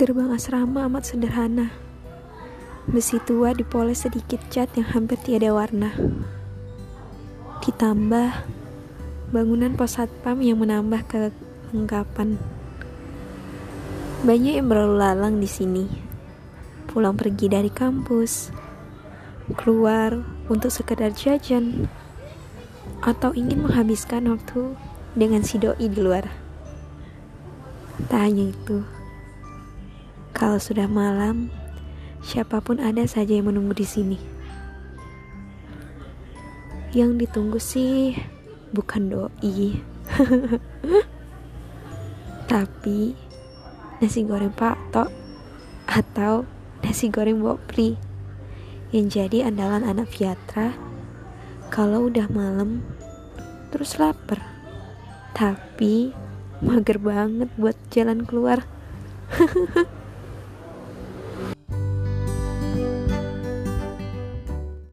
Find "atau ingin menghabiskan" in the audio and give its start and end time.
23.04-24.32